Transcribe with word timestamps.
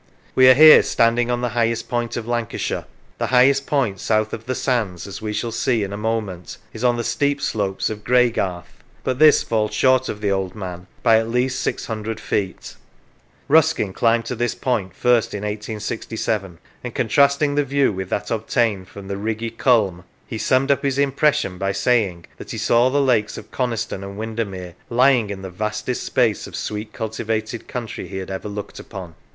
We 0.33 0.49
are 0.49 0.55
here 0.55 0.81
standing 0.81 1.29
on 1.29 1.41
the 1.41 1.49
highest 1.49 1.87
point 1.87 2.17
of 2.17 2.27
Lancashire: 2.27 2.85
the 3.19 3.27
highest 3.27 3.67
point 3.67 3.99
south 3.99 4.33
of 4.33 4.47
the 4.47 4.55
sands, 4.55 5.05
as 5.05 5.21
we 5.21 5.31
shall 5.31 5.51
see 5.51 5.83
in 5.83 5.93
a 5.93 5.95
moment, 5.95 6.57
is 6.73 6.83
on 6.83 6.97
the 6.97 7.03
steep 7.03 7.39
slopes 7.39 7.87
of 7.87 8.03
Greygarth, 8.03 8.83
but 9.03 9.19
this 9.19 9.43
falls 9.43 9.75
short 9.75 10.09
of 10.09 10.19
the 10.19 10.31
Old 10.31 10.55
Man 10.55 10.87
by 11.03 11.19
at 11.19 11.29
least 11.29 11.59
600 11.59 12.19
feet. 12.19 12.77
Ruskin 13.47 13.93
climbed 13.93 14.25
to 14.25 14.35
this 14.35 14.55
point 14.55 14.95
first 14.95 15.35
in 15.35 15.43
1867, 15.43 16.57
and 16.83 16.95
contrasting 16.95 17.53
the 17.53 17.63
view 17.63 17.93
with 17.93 18.09
that 18.09 18.31
obtained 18.31 18.87
from 18.87 19.07
the 19.07 19.17
Rigi 19.17 19.51
Kulm, 19.51 20.03
he 20.25 20.39
summed 20.39 20.71
up 20.71 20.81
his 20.81 20.97
impression 20.97 21.59
by 21.59 21.73
saying 21.73 22.25
that 22.37 22.49
he 22.49 22.57
saw 22.57 22.89
the 22.89 22.99
lakes 22.99 23.37
of 23.37 23.51
Coniston 23.51 24.03
and 24.03 24.17
Windermere 24.17 24.73
lying 24.89 25.29
in 25.29 25.43
the 25.43 25.51
vastest 25.51 26.01
space 26.01 26.47
of 26.47 26.55
sweet 26.55 26.91
cultivated 26.91 27.67
country 27.67 28.07
he 28.07 28.17
had 28.17 28.31
ever 28.31 28.47
looked 28.49 28.79
upon. 28.79 29.13